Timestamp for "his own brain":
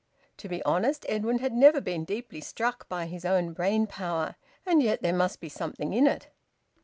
3.05-3.85